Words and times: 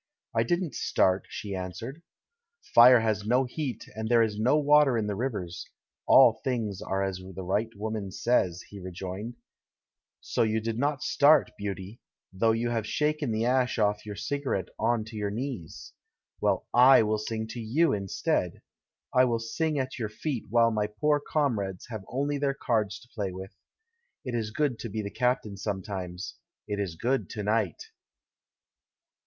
"I 0.33 0.41
didn't 0.41 0.73
start," 0.73 1.27
she 1.29 1.53
answered. 1.53 2.01
"Fire 2.73 3.01
has 3.01 3.23
no 3.23 3.43
heat, 3.43 3.85
and 3.95 4.09
there 4.09 4.23
is 4.23 4.39
no 4.39 4.57
water 4.57 4.97
in 4.97 5.05
the 5.05 5.13
rivers; 5.15 5.67
all 6.07 6.41
things 6.43 6.81
are 6.81 7.03
as 7.03 7.19
the 7.19 7.43
right 7.43 7.69
woman 7.75 8.09
says," 8.09 8.63
he 8.63 8.79
rejoined. 8.79 9.35
"So 10.19 10.41
you 10.41 10.59
did 10.59 10.79
not 10.79 11.03
start, 11.03 11.51
beauty, 11.55 11.99
though 12.33 12.51
you 12.51 12.71
have 12.71 12.87
shaken 12.87 13.31
the 13.31 13.45
ash 13.45 13.77
of 13.77 14.03
your 14.03 14.15
cigarette 14.15 14.69
on 14.79 15.05
to 15.05 15.15
your 15.15 15.29
knees! 15.29 15.93
Well, 16.41 16.65
/ 16.69 16.73
will 17.03 17.19
sing 17.19 17.45
to 17.49 17.59
you 17.59 17.93
in 17.93 18.07
stead. 18.07 18.63
I 19.13 19.25
will 19.25 19.37
sing 19.37 19.77
at 19.77 19.99
your 19.99 20.09
feet, 20.09 20.45
while 20.49 20.71
my 20.71 20.87
poor 20.87 21.19
comrades 21.19 21.85
have 21.89 22.03
only 22.07 22.39
their 22.39 22.55
cards 22.55 22.99
to 23.01 23.07
play 23.09 23.31
with. 23.31 23.55
It 24.25 24.33
is 24.33 24.49
good 24.49 24.79
to 24.79 24.89
be 24.89 25.03
the 25.03 25.11
captain 25.11 25.57
sometimes— 25.57 26.37
it 26.67 26.79
is 26.79 26.95
good 26.95 27.29
to 27.29 27.43
night." 27.43 27.83